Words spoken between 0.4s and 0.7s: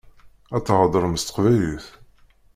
Ad